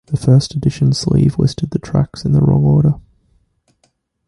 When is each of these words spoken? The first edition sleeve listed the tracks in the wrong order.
The 0.07 0.17
first 0.17 0.55
edition 0.55 0.93
sleeve 0.93 1.37
listed 1.37 1.69
the 1.69 1.77
tracks 1.77 2.25
in 2.25 2.31
the 2.31 2.41
wrong 2.41 2.63
order. 2.63 2.95